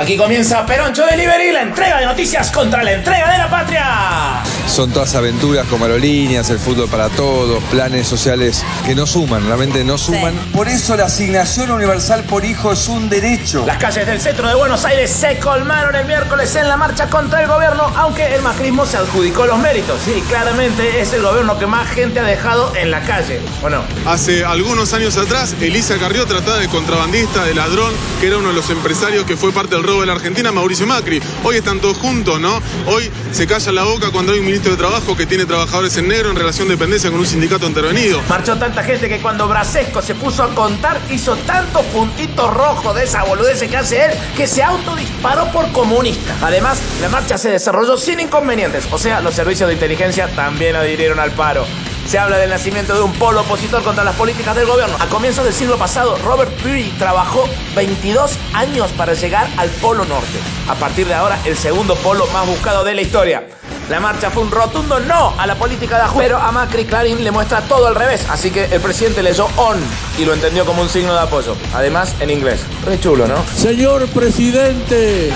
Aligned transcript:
Aquí 0.00 0.16
comienza 0.16 0.64
Peroncho 0.64 1.04
Delivery, 1.04 1.52
la 1.52 1.60
entrega 1.60 1.98
de 1.98 2.06
noticias 2.06 2.50
contra 2.50 2.82
la 2.82 2.92
entrega 2.92 3.32
de 3.32 3.36
la 3.36 3.50
patria. 3.50 4.42
Son 4.66 4.90
todas 4.90 5.14
aventuras 5.14 5.66
como 5.66 5.84
aerolíneas, 5.84 6.48
el 6.48 6.58
fútbol 6.58 6.88
para 6.88 7.10
todos, 7.10 7.62
planes 7.64 8.06
sociales 8.06 8.64
que 8.86 8.94
no 8.94 9.06
suman, 9.06 9.44
realmente 9.44 9.84
no 9.84 9.98
suman. 9.98 10.32
Por 10.54 10.68
eso 10.68 10.96
la 10.96 11.04
asignación 11.04 11.70
universal 11.70 12.24
por 12.24 12.46
hijo 12.46 12.72
es 12.72 12.88
un 12.88 13.10
derecho. 13.10 13.66
Las 13.66 13.76
calles 13.76 14.06
del 14.06 14.20
centro 14.20 14.48
de 14.48 14.54
Buenos 14.54 14.86
Aires 14.86 15.10
se 15.10 15.38
colmaron 15.38 15.94
el 15.94 16.06
miércoles 16.06 16.56
en 16.56 16.68
la 16.68 16.78
marcha 16.78 17.10
contra 17.10 17.42
el 17.42 17.48
gobierno, 17.48 17.92
aunque 17.96 18.34
el 18.34 18.40
macrismo 18.40 18.86
se 18.86 18.96
adjudicó 18.96 19.44
los 19.44 19.58
méritos. 19.58 20.00
Sí, 20.02 20.22
claramente 20.28 20.98
es 20.98 21.12
el 21.12 21.20
gobierno 21.20 21.58
que 21.58 21.66
más 21.66 21.86
gente 21.90 22.20
ha 22.20 22.24
dejado 22.24 22.74
en 22.74 22.90
la 22.90 23.02
calle, 23.02 23.38
¿o 23.62 23.68
no? 23.68 23.82
Hace 24.06 24.46
algunos 24.46 24.94
años 24.94 25.18
atrás, 25.18 25.54
Elisa 25.60 25.98
Carrió 25.98 26.24
trataba 26.26 26.58
de 26.58 26.68
contrabandista, 26.68 27.44
de 27.44 27.54
ladrón, 27.54 27.92
que 28.18 28.28
era 28.28 28.38
uno 28.38 28.48
de 28.48 28.54
los 28.54 28.70
empresarios 28.70 29.26
que 29.26 29.36
fue 29.36 29.52
parte 29.52 29.74
del 29.74 29.89
de 29.98 30.06
la 30.06 30.12
Argentina, 30.12 30.52
Mauricio 30.52 30.86
Macri. 30.86 31.20
Hoy 31.42 31.56
están 31.56 31.80
todos 31.80 31.96
juntos, 31.96 32.38
¿no? 32.40 32.62
Hoy 32.86 33.10
se 33.32 33.46
calla 33.46 33.72
la 33.72 33.82
boca 33.82 34.10
cuando 34.12 34.32
hay 34.32 34.38
un 34.38 34.46
ministro 34.46 34.70
de 34.70 34.76
Trabajo 34.76 35.16
que 35.16 35.26
tiene 35.26 35.46
trabajadores 35.46 35.96
en 35.96 36.06
negro 36.06 36.30
en 36.30 36.36
relación 36.36 36.68
de 36.68 36.74
dependencia 36.74 37.10
con 37.10 37.18
un 37.18 37.26
sindicato 37.26 37.66
intervenido. 37.66 38.20
Marchó 38.28 38.56
tanta 38.56 38.84
gente 38.84 39.08
que 39.08 39.18
cuando 39.18 39.48
Brasesco 39.48 40.00
se 40.00 40.14
puso 40.14 40.44
a 40.44 40.54
contar, 40.54 41.00
hizo 41.10 41.36
tantos 41.38 41.84
puntitos 41.86 42.54
rojos 42.54 42.94
de 42.94 43.04
esa 43.04 43.24
boludez 43.24 43.60
que 43.68 43.76
hace 43.76 44.04
él, 44.04 44.12
que 44.36 44.46
se 44.46 44.62
autodisparó 44.62 45.50
por 45.50 45.70
comunista. 45.72 46.36
Además, 46.40 46.80
la 47.00 47.08
marcha 47.08 47.36
se 47.36 47.50
desarrolló 47.50 47.96
sin 47.96 48.20
inconvenientes, 48.20 48.86
o 48.90 48.98
sea, 48.98 49.20
los 49.20 49.34
servicios 49.34 49.68
de 49.68 49.74
inteligencia 49.74 50.28
también 50.28 50.76
adhirieron 50.76 51.18
al 51.18 51.32
paro. 51.32 51.66
Se 52.10 52.18
habla 52.18 52.38
del 52.38 52.50
nacimiento 52.50 52.92
de 52.92 53.02
un 53.02 53.12
polo 53.12 53.42
opositor 53.42 53.84
contra 53.84 54.02
las 54.02 54.16
políticas 54.16 54.56
del 54.56 54.66
gobierno. 54.66 54.96
A 54.98 55.06
comienzos 55.06 55.44
del 55.44 55.54
siglo 55.54 55.78
pasado, 55.78 56.18
Robert 56.24 56.50
Peary 56.60 56.92
trabajó 56.98 57.48
22 57.76 58.36
años 58.52 58.90
para 58.96 59.14
llegar 59.14 59.46
al 59.56 59.68
Polo 59.68 60.04
Norte. 60.04 60.40
A 60.68 60.74
partir 60.74 61.06
de 61.06 61.14
ahora, 61.14 61.38
el 61.44 61.56
segundo 61.56 61.94
polo 61.94 62.26
más 62.32 62.48
buscado 62.48 62.82
de 62.82 62.96
la 62.96 63.02
historia. 63.02 63.46
La 63.88 64.00
marcha 64.00 64.28
fue 64.28 64.42
un 64.42 64.50
rotundo 64.50 64.98
no 64.98 65.34
a 65.38 65.46
la 65.46 65.54
política 65.54 65.98
de 65.98 66.02
ajuste, 66.02 66.24
pero 66.24 66.38
a 66.38 66.50
Macri 66.50 66.84
Clarín 66.84 67.22
le 67.22 67.30
muestra 67.30 67.60
todo 67.60 67.86
al 67.86 67.94
revés, 67.94 68.26
así 68.28 68.50
que 68.50 68.64
el 68.64 68.80
presidente 68.80 69.22
leyó 69.22 69.46
on 69.56 69.78
y 70.18 70.24
lo 70.24 70.34
entendió 70.34 70.66
como 70.66 70.82
un 70.82 70.88
signo 70.88 71.12
de 71.12 71.20
apoyo. 71.20 71.54
Además, 71.72 72.16
en 72.18 72.30
inglés. 72.30 72.62
Re 72.84 72.98
chulo, 72.98 73.28
¿no? 73.28 73.36
Señor 73.54 74.08
presidente, 74.08 75.30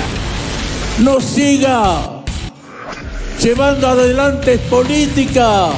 no 0.99 1.21
siga 1.21 2.01
llevando 3.39 3.91
adelante 3.91 4.59
política 4.59 5.69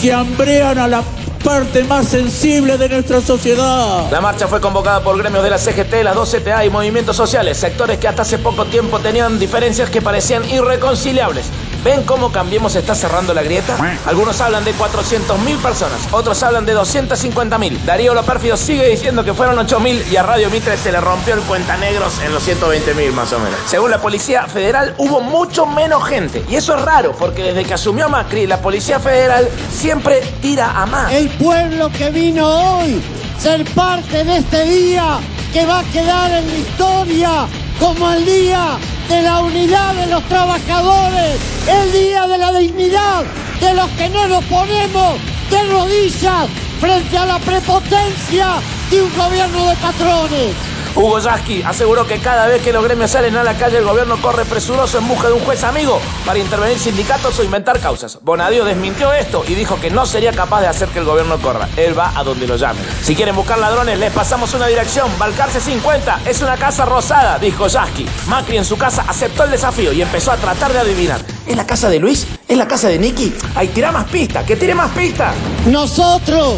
que 0.00 0.12
hambrean 0.12 0.78
a 0.78 0.86
la 0.86 1.02
parte 1.44 1.82
más 1.84 2.08
sensible 2.08 2.78
de 2.78 2.88
nuestra 2.88 3.20
sociedad. 3.20 4.10
La 4.10 4.20
marcha 4.20 4.46
fue 4.46 4.60
convocada 4.60 5.02
por 5.02 5.18
gremios 5.18 5.42
de 5.42 5.50
la 5.50 5.58
CGT, 5.58 6.02
las 6.04 6.14
dos 6.14 6.30
CTA 6.34 6.64
y 6.64 6.70
movimientos 6.70 7.16
sociales, 7.16 7.58
sectores 7.58 7.98
que 7.98 8.06
hasta 8.06 8.22
hace 8.22 8.38
poco 8.38 8.66
tiempo 8.66 8.98
tenían 9.00 9.38
diferencias 9.38 9.90
que 9.90 10.00
parecían 10.00 10.48
irreconciliables. 10.48 11.46
¿Ven 11.84 12.02
cómo 12.02 12.32
Cambiemos 12.32 12.74
está 12.74 12.94
cerrando 12.94 13.32
la 13.32 13.42
grieta? 13.42 13.76
Algunos 14.06 14.40
hablan 14.40 14.64
de 14.64 14.74
400.000 14.74 15.58
personas, 15.58 16.00
otros 16.10 16.42
hablan 16.42 16.66
de 16.66 16.76
250.000. 16.76 17.84
Darío 17.84 18.14
Lopérfido 18.14 18.56
sigue 18.56 18.88
diciendo 18.88 19.24
que 19.24 19.32
fueron 19.32 19.56
8.000 19.56 20.10
y 20.10 20.16
a 20.16 20.22
Radio 20.22 20.50
Mitre 20.50 20.76
se 20.76 20.90
le 20.90 21.00
rompió 21.00 21.34
el 21.34 21.40
cuenta 21.42 21.76
negros 21.76 22.20
en 22.24 22.32
los 22.32 22.46
120.000 22.46 23.12
más 23.12 23.32
o 23.32 23.38
menos. 23.38 23.58
Según 23.66 23.90
la 23.90 24.00
Policía 24.00 24.46
Federal 24.46 24.94
hubo 24.98 25.20
mucho 25.20 25.66
menos 25.66 26.04
gente 26.04 26.44
y 26.48 26.56
eso 26.56 26.74
es 26.74 26.82
raro 26.82 27.12
porque 27.12 27.42
desde 27.42 27.64
que 27.64 27.74
asumió 27.74 28.08
Macri 28.08 28.46
la 28.46 28.60
Policía 28.60 28.98
Federal 28.98 29.48
siempre 29.72 30.20
tira 30.42 30.70
a 30.80 30.86
más. 30.86 31.12
El 31.12 31.28
pueblo 31.30 31.90
que 31.96 32.10
vino 32.10 32.46
hoy 32.46 33.00
ser 33.38 33.64
parte 33.74 34.24
de 34.24 34.38
este 34.38 34.64
día 34.64 35.18
que 35.52 35.64
va 35.64 35.80
a 35.80 35.84
quedar 35.84 36.30
en 36.32 36.46
la 36.46 36.54
historia 36.54 37.46
como 37.78 38.10
el 38.12 38.24
día 38.24 38.78
de 39.08 39.22
la 39.22 39.40
unidad 39.40 39.94
de 39.94 40.06
los 40.06 40.22
trabajadores, 40.28 41.40
el 41.66 41.92
día 41.92 42.26
de 42.26 42.38
la 42.38 42.52
dignidad 42.52 43.24
de 43.60 43.74
los 43.74 43.88
que 43.90 44.08
no 44.08 44.26
nos 44.28 44.44
ponemos 44.44 45.18
de 45.50 45.64
rodillas 45.64 46.48
frente 46.80 47.18
a 47.18 47.26
la 47.26 47.38
prepotencia 47.38 48.46
de 48.90 49.02
un 49.02 49.16
gobierno 49.16 49.68
de 49.68 49.76
patrones. 49.76 50.67
Hugo 50.98 51.20
Yasky 51.20 51.62
aseguró 51.62 52.08
que 52.08 52.18
cada 52.18 52.48
vez 52.48 52.60
que 52.60 52.72
los 52.72 52.82
gremios 52.82 53.12
salen 53.12 53.36
a 53.36 53.44
la 53.44 53.54
calle 53.54 53.78
el 53.78 53.84
gobierno 53.84 54.20
corre 54.20 54.44
presuroso 54.44 54.98
en 54.98 55.06
busca 55.06 55.28
de 55.28 55.34
un 55.34 55.44
juez 55.44 55.62
amigo 55.62 56.00
para 56.26 56.40
intervenir 56.40 56.76
sindicatos 56.76 57.38
o 57.38 57.44
inventar 57.44 57.78
causas. 57.78 58.18
Bonadío 58.20 58.64
desmintió 58.64 59.12
esto 59.12 59.44
y 59.46 59.54
dijo 59.54 59.78
que 59.80 59.90
no 59.90 60.06
sería 60.06 60.32
capaz 60.32 60.60
de 60.62 60.66
hacer 60.66 60.88
que 60.88 60.98
el 60.98 61.04
gobierno 61.04 61.38
corra. 61.38 61.68
Él 61.76 61.96
va 61.96 62.18
a 62.18 62.24
donde 62.24 62.48
lo 62.48 62.56
llamen. 62.56 62.84
Si 63.00 63.14
quieren 63.14 63.36
buscar 63.36 63.58
ladrones, 63.58 63.96
les 63.96 64.12
pasamos 64.12 64.52
una 64.54 64.66
dirección. 64.66 65.08
Balcarce 65.20 65.60
50 65.60 66.22
es 66.26 66.42
una 66.42 66.56
casa 66.56 66.84
rosada, 66.84 67.38
dijo 67.38 67.68
Yasky. 67.68 68.04
Macri 68.26 68.56
en 68.56 68.64
su 68.64 68.76
casa 68.76 69.04
aceptó 69.06 69.44
el 69.44 69.52
desafío 69.52 69.92
y 69.92 70.02
empezó 70.02 70.32
a 70.32 70.36
tratar 70.36 70.72
de 70.72 70.80
adivinar. 70.80 71.20
¿Es 71.46 71.54
la 71.54 71.64
casa 71.64 71.88
de 71.88 72.00
Luis? 72.00 72.26
¿Es 72.48 72.58
la 72.58 72.66
casa 72.66 72.88
de 72.88 72.98
Nicky? 72.98 73.32
Ay, 73.54 73.68
tira 73.68 73.92
más 73.92 74.06
pistas, 74.06 74.44
que 74.44 74.56
tire 74.56 74.74
más 74.74 74.90
pistas. 74.90 75.32
Nosotros 75.64 76.56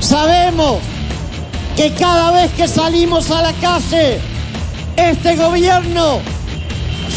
sabemos 0.00 0.80
que 1.76 1.92
cada 1.92 2.30
vez 2.30 2.50
que 2.52 2.66
salimos 2.66 3.30
a 3.30 3.42
la 3.42 3.52
calle, 3.54 4.18
este 4.96 5.36
gobierno 5.36 6.20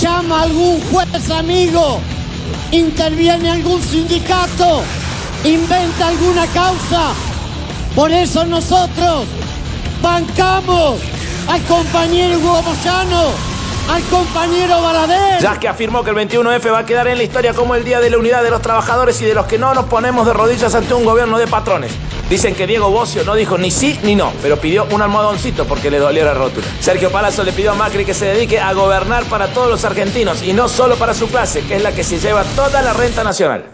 llama 0.02 0.42
a 0.42 0.44
algún 0.44 0.81
juez 0.92 1.31
amigo, 1.31 2.02
interviene 2.72 3.50
algún 3.50 3.81
sindicato, 3.81 4.81
inventa 5.46 6.09
alguna 6.09 6.46
causa. 6.48 7.14
Por 7.96 8.12
eso 8.12 8.46
nosotros 8.46 9.25
bancamos 10.02 11.00
al 11.48 11.62
compañero 11.64 12.38
Hugo 12.38 12.62
Moyano, 12.62 13.31
al 13.90 14.03
compañero. 14.03 14.75
Ya 15.40 15.58
que 15.58 15.69
afirmó 15.69 16.03
que 16.03 16.09
el 16.09 16.18
21F 16.18 16.72
va 16.72 16.80
a 16.80 16.86
quedar 16.86 17.08
en 17.08 17.18
la 17.18 17.24
historia 17.24 17.53
como 17.53 17.75
el 17.75 17.86
Día 17.86 18.02
de 18.02 18.09
la 18.09 18.18
Unidad 18.18 18.44
de 18.44 18.52
los 18.52 18.62
Trabajadores 18.62 19.22
y 19.22 19.25
de 19.25 19.34
los 19.34 19.46
que 19.46 19.58
no 19.58 19.74
nos 19.74 19.86
ponemos 19.86 20.28
de 20.28 20.34
rodillas 20.34 20.75
ante 20.75 20.94
un 20.94 21.06
gobierno 21.06 21.38
de 21.38 21.48
patrones. 21.48 21.94
Dicen 22.30 22.54
que 22.54 22.68
Diego 22.68 22.92
Bocio 22.92 23.24
no 23.24 23.34
dijo 23.34 23.58
ni 23.58 23.72
sí 23.72 24.00
ni 24.04 24.16
no, 24.16 24.32
pero 24.44 24.58
pidió 24.58 24.86
un 24.92 25.02
almohadoncito 25.02 25.66
porque 25.66 25.90
le 25.90 25.98
dolió 25.98 26.24
la 26.24 26.36
rótula. 26.36 26.68
Sergio 26.80 27.10
Palazzo 27.10 27.44
le 27.44 27.52
pidió 27.52 27.72
a 27.72 27.74
Macri 27.74 28.06
que 28.06 28.14
se 28.14 28.26
dedique 28.26 28.60
a 28.60 28.72
gobernar 28.74 29.24
para 29.26 29.48
todos 29.48 29.68
los 29.68 29.84
argentinos 29.84 30.44
y 30.44 30.54
no 30.54 30.70
solo 30.70 30.96
para 30.96 31.16
su 31.16 31.28
clase, 31.28 31.62
que 31.62 31.78
es 31.78 31.82
la 31.82 31.92
que 31.92 32.04
se 32.04 32.20
lleva 32.20 32.44
toda 32.56 32.84
la 32.84 32.94
renta 32.94 33.24
nacional. 33.24 33.66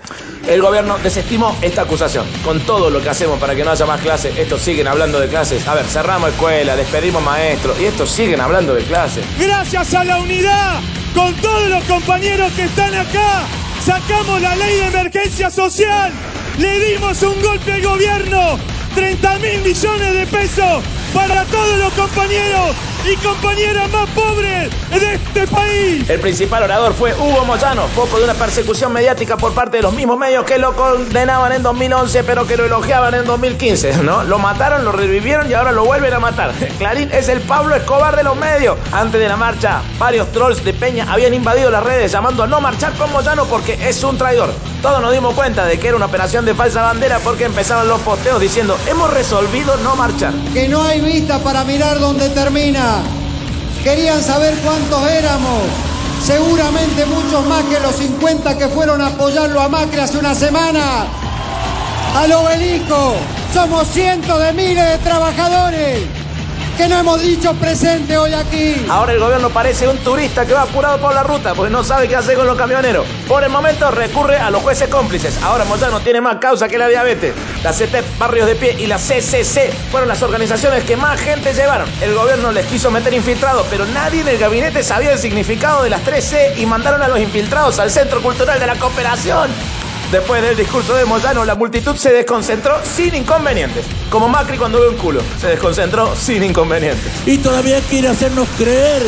El 0.47 0.61
gobierno 0.61 0.97
desestimó 0.99 1.53
esta 1.61 1.81
acusación. 1.81 2.25
Con 2.45 2.61
todo 2.61 2.89
lo 2.89 3.01
que 3.01 3.09
hacemos 3.09 3.37
para 3.39 3.55
que 3.55 3.65
no 3.65 3.71
haya 3.71 3.85
más 3.85 3.99
clases, 3.99 4.37
estos 4.37 4.61
siguen 4.61 4.87
hablando 4.87 5.19
de 5.19 5.27
clases. 5.27 5.67
A 5.67 5.73
ver, 5.73 5.85
cerramos 5.85 6.29
escuela, 6.29 6.77
despedimos 6.77 7.21
maestros 7.23 7.77
y 7.77 7.85
estos 7.85 8.09
siguen 8.09 8.39
hablando 8.39 8.73
de 8.73 8.83
clases. 8.83 9.25
Gracias 9.37 9.93
a 9.93 10.05
la 10.05 10.17
unidad, 10.19 10.79
con 11.13 11.33
todos 11.41 11.67
los 11.67 11.83
compañeros 11.83 12.53
que 12.53 12.63
están 12.63 12.93
acá, 12.95 13.43
sacamos 13.83 14.41
la 14.41 14.55
ley 14.55 14.77
de 14.77 14.85
emergencia 14.85 15.49
social. 15.49 16.13
Le 16.57 16.79
dimos 16.79 17.21
un 17.21 17.41
golpe 17.41 17.73
al 17.73 17.81
gobierno, 17.81 18.57
30 18.95 19.39
mil 19.39 19.61
millones 19.61 20.13
de 20.13 20.25
pesos 20.25 20.83
para 21.13 21.43
todos 21.45 21.77
los 21.77 21.91
compañeros 21.93 22.73
y 23.05 23.15
compañeras 23.17 23.89
más 23.91 24.09
pobres 24.11 24.69
de 24.89 25.15
este 25.15 25.47
país. 25.47 26.09
El 26.09 26.21
principal 26.21 26.63
orador 26.63 26.93
fue 26.93 27.13
Hugo 27.13 27.43
Moyano, 27.43 27.87
foco 27.89 28.19
de 28.19 28.23
una 28.23 28.33
persecución 28.35 28.93
mediática 28.93 29.35
por 29.35 29.53
parte 29.53 29.77
de 29.77 29.83
los 29.83 29.93
mismos 29.93 30.17
medios 30.17 30.45
que 30.45 30.57
lo 30.57 30.73
condenaban 30.77 31.51
en 31.51 31.61
2011, 31.61 32.23
pero 32.23 32.47
que 32.47 32.55
lo 32.55 32.65
elogiaban 32.65 33.13
en 33.13 33.25
2015, 33.25 34.03
¿no? 34.03 34.23
Lo 34.23 34.39
mataron, 34.39 34.85
lo 34.85 34.93
revivieron 34.93 35.51
y 35.51 35.53
ahora 35.53 35.73
lo 35.73 35.83
vuelven 35.83 36.13
a 36.13 36.19
matar. 36.19 36.53
Clarín 36.77 37.11
es 37.11 37.27
el 37.27 37.41
Pablo 37.41 37.75
Escobar 37.75 38.15
de 38.15 38.23
los 38.23 38.37
medios. 38.37 38.77
Antes 38.93 39.19
de 39.19 39.27
la 39.27 39.35
marcha, 39.35 39.81
varios 39.99 40.31
trolls 40.31 40.63
de 40.63 40.73
Peña 40.73 41.05
habían 41.11 41.33
invadido 41.33 41.69
las 41.69 41.83
redes 41.83 42.13
llamando 42.13 42.43
a 42.43 42.47
no 42.47 42.61
marchar 42.61 42.93
con 42.93 43.11
Moyano 43.11 43.43
porque 43.45 43.77
es 43.87 44.01
un 44.05 44.17
traidor. 44.17 44.53
Todos 44.85 45.01
nos 45.01 45.13
dimos 45.13 45.33
cuenta 45.33 45.65
de 45.65 45.79
que 45.79 45.87
era 45.87 45.97
una 45.97 46.05
operación 46.05 46.45
de 46.45 46.53
falsa 46.53 46.83
bandera 46.83 47.17
porque 47.17 47.45
empezaban 47.45 47.87
los 47.87 47.99
posteos 48.01 48.39
diciendo 48.39 48.77
hemos 48.85 49.11
resolvido 49.11 49.75
no 49.77 49.95
marchar. 49.95 50.31
Que 50.53 50.67
no 50.67 50.83
hay 50.83 51.01
vista 51.01 51.39
para 51.39 51.63
mirar 51.63 51.99
dónde 51.99 52.29
termina. 52.29 53.01
Querían 53.83 54.21
saber 54.21 54.53
cuántos 54.63 55.09
éramos. 55.09 55.63
Seguramente 56.23 57.03
muchos 57.07 57.47
más 57.47 57.63
que 57.63 57.79
los 57.79 57.95
50 57.95 58.59
que 58.59 58.67
fueron 58.67 59.01
a 59.01 59.07
apoyarlo 59.07 59.59
a 59.59 59.69
Macri 59.69 60.01
hace 60.01 60.19
una 60.19 60.35
semana. 60.35 61.07
Al 62.15 62.31
obelisco. 62.31 63.15
Somos 63.55 63.87
cientos 63.87 64.39
de 64.39 64.53
miles 64.53 64.87
de 64.87 64.97
trabajadores 64.99 66.14
que 66.75 66.87
no 66.87 66.99
hemos 66.99 67.21
dicho 67.21 67.53
presente 67.53 68.17
hoy 68.17 68.33
aquí. 68.33 68.85
Ahora 68.89 69.13
el 69.13 69.19
gobierno 69.19 69.49
parece 69.49 69.87
un 69.87 69.97
turista 69.99 70.45
que 70.45 70.53
va 70.53 70.63
apurado 70.63 70.99
por 70.99 71.13
la 71.13 71.23
ruta 71.23 71.53
porque 71.53 71.71
no 71.71 71.83
sabe 71.83 72.07
qué 72.07 72.15
hacer 72.15 72.35
con 72.35 72.47
los 72.47 72.57
camioneros. 72.57 73.05
Por 73.27 73.43
el 73.43 73.49
momento 73.49 73.89
recurre 73.91 74.37
a 74.37 74.49
los 74.49 74.61
jueces 74.61 74.89
cómplices. 74.89 75.41
Ahora 75.43 75.63
Moyano 75.65 75.99
tiene 76.01 76.21
más 76.21 76.37
causa 76.37 76.67
que 76.67 76.77
la 76.77 76.87
diabetes. 76.87 77.33
La 77.63 77.71
CT 77.71 78.17
Barrios 78.17 78.47
de 78.47 78.55
Pie 78.55 78.75
y 78.79 78.87
la 78.87 78.97
CCC 78.97 79.71
fueron 79.91 80.09
las 80.09 80.21
organizaciones 80.21 80.83
que 80.83 80.97
más 80.97 81.19
gente 81.19 81.53
llevaron. 81.53 81.87
El 82.01 82.13
gobierno 82.13 82.51
les 82.51 82.65
quiso 82.65 82.91
meter 82.91 83.13
infiltrados, 83.13 83.65
pero 83.69 83.85
nadie 83.85 84.21
en 84.21 84.27
el 84.27 84.37
gabinete 84.37 84.83
sabía 84.83 85.13
el 85.13 85.19
significado 85.19 85.83
de 85.83 85.89
las 85.89 86.03
3C 86.03 86.57
y 86.57 86.65
mandaron 86.65 87.01
a 87.01 87.07
los 87.07 87.19
infiltrados 87.19 87.79
al 87.79 87.89
Centro 87.89 88.21
Cultural 88.21 88.59
de 88.59 88.67
la 88.67 88.75
Cooperación. 88.75 89.49
Después 90.15 90.41
del 90.41 90.55
discurso 90.55 90.95
de 90.95 91.03
Moyano, 91.03 91.43
la 91.43 91.55
multitud 91.55 91.93
se 91.97 92.13
desconcentró 92.13 92.79
sin 92.85 93.13
inconvenientes. 93.13 93.85
Como 94.09 94.29
Macri 94.29 94.57
cuando 94.57 94.79
ve 94.79 94.87
un 94.87 94.95
culo, 94.95 95.19
se 95.37 95.47
desconcentró 95.47 96.15
sin 96.15 96.41
inconvenientes. 96.41 97.11
Y 97.25 97.37
todavía 97.37 97.81
quiere 97.81 98.07
hacernos 98.07 98.47
creer 98.57 99.03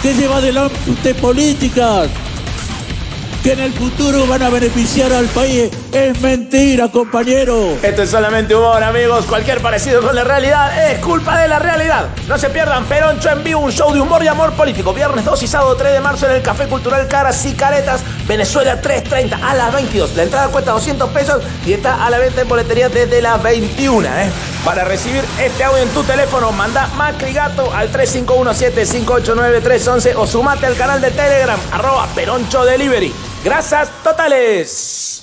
que 0.00 0.14
lleva 0.14 0.36
adelante 0.36 1.12
políticas 1.16 2.08
que 3.44 3.52
en 3.52 3.60
el 3.60 3.74
futuro 3.74 4.26
van 4.26 4.42
a 4.42 4.48
beneficiar 4.48 5.12
al 5.12 5.26
país. 5.26 5.70
Es 5.92 6.18
mentira, 6.22 6.88
compañero. 6.88 7.76
Esto 7.82 8.02
es 8.02 8.08
solamente 8.08 8.56
humor, 8.56 8.82
amigos. 8.82 9.26
Cualquier 9.26 9.60
parecido 9.60 10.00
con 10.00 10.14
la 10.14 10.24
realidad 10.24 10.90
es 10.90 10.98
culpa 11.00 11.38
de 11.38 11.48
la 11.48 11.58
realidad. 11.58 12.08
No 12.26 12.38
se 12.38 12.48
pierdan 12.48 12.86
Peroncho 12.86 13.28
en 13.28 13.44
vivo, 13.44 13.60
un 13.60 13.70
show 13.70 13.92
de 13.92 14.00
humor 14.00 14.24
y 14.24 14.28
amor 14.28 14.54
político. 14.54 14.94
Viernes 14.94 15.26
2 15.26 15.42
y 15.42 15.46
sábado 15.46 15.76
3 15.76 15.92
de 15.92 16.00
marzo 16.00 16.24
en 16.24 16.36
el 16.36 16.42
Café 16.42 16.68
Cultural 16.68 17.06
Caras 17.06 17.44
y 17.44 17.52
Caretas, 17.52 18.02
Venezuela 18.26 18.80
3.30 18.80 19.38
a 19.42 19.54
las 19.54 19.70
22. 19.72 20.14
La 20.16 20.22
entrada 20.24 20.48
cuesta 20.48 20.72
200 20.72 21.08
pesos 21.10 21.40
y 21.66 21.72
está 21.72 22.04
a 22.04 22.10
la 22.10 22.18
venta 22.18 22.42
en 22.42 22.48
boletería 22.48 22.88
desde 22.88 23.22
las 23.22 23.40
21. 23.42 24.06
¿eh? 24.06 24.30
Para 24.64 24.84
recibir 24.84 25.24
este 25.40 25.64
audio 25.64 25.82
en 25.82 25.88
tu 25.90 26.04
teléfono, 26.04 26.52
manda 26.52 26.86
Macrigato 26.96 27.72
al 27.72 27.90
3517-589-311 27.92 30.14
o 30.16 30.26
sumate 30.26 30.66
al 30.66 30.76
canal 30.76 31.00
de 31.00 31.10
Telegram, 31.10 31.58
arroba 31.70 32.06
Peroncho 32.14 32.64
Delivery. 32.64 33.12
Gracias 33.44 33.88
totales. 34.02 35.13